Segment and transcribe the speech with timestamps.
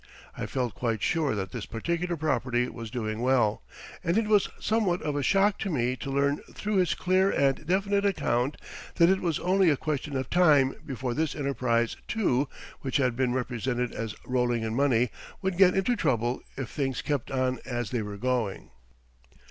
[0.35, 3.61] I felt quite sure that this particular property was doing well,
[4.03, 7.67] and it was somewhat of a shock to me to learn through his clear and
[7.67, 8.57] definite account
[8.95, 13.31] that it was only a question of time before this enterprise, too, which had been
[13.33, 15.11] represented as rolling in money,
[15.43, 18.71] would get into trouble if things kept on as they were going.